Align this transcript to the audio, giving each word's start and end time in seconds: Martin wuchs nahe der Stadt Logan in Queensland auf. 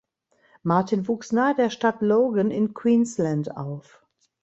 Martin 0.63 1.07
wuchs 1.07 1.31
nahe 1.31 1.53
der 1.53 1.69
Stadt 1.69 2.01
Logan 2.01 2.49
in 2.49 2.73
Queensland 2.73 3.55
auf. 3.55 4.01